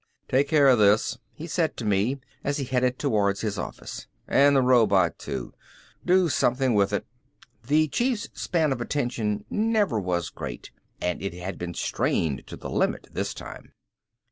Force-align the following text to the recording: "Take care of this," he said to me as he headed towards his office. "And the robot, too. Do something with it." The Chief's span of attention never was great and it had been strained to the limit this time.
"Take 0.27 0.47
care 0.47 0.67
of 0.67 0.79
this," 0.79 1.19
he 1.31 1.45
said 1.45 1.77
to 1.77 1.85
me 1.85 2.17
as 2.43 2.57
he 2.57 2.63
headed 2.65 2.97
towards 2.97 3.41
his 3.41 3.59
office. 3.59 4.07
"And 4.27 4.55
the 4.55 4.63
robot, 4.63 5.19
too. 5.19 5.53
Do 6.03 6.27
something 6.27 6.73
with 6.73 6.91
it." 6.91 7.05
The 7.67 7.87
Chief's 7.87 8.27
span 8.33 8.71
of 8.71 8.81
attention 8.81 9.45
never 9.51 9.99
was 9.99 10.31
great 10.31 10.71
and 10.99 11.21
it 11.21 11.35
had 11.35 11.59
been 11.59 11.75
strained 11.75 12.47
to 12.47 12.55
the 12.55 12.67
limit 12.71 13.09
this 13.11 13.35
time. 13.35 13.73